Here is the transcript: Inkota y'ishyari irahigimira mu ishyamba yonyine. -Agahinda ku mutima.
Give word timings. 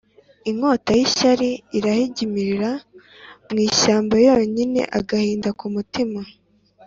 Inkota 0.49 0.89
y'ishyari 0.97 1.49
irahigimira 1.77 2.71
mu 3.49 3.57
ishyamba 3.67 4.15
yonyine. 4.27 4.79
-Agahinda 4.85 5.49
ku 5.59 5.65
mutima. 5.75 6.19